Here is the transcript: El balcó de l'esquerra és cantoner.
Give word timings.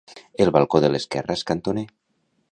El 0.45 0.51
balcó 0.55 0.79
de 0.85 0.89
l'esquerra 0.93 1.35
és 1.39 1.43
cantoner. 1.51 1.85